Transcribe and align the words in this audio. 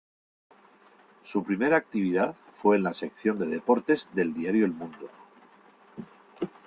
Su 1.21 1.43
primera 1.43 1.77
actividad 1.77 2.33
fue 2.59 2.75
en 2.75 2.81
la 2.81 2.95
sección 2.95 3.37
de 3.37 3.45
deportes 3.45 4.09
del 4.15 4.33
diario 4.33 4.65
El 4.65 4.71
Mundo. 4.71 5.11